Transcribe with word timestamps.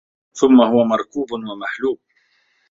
ثُمَّ 0.33 0.61
هُوَ 0.61 0.83
مَرْكُوبٌ 0.83 1.31
وَمَحْلُوبٌ 1.31 1.99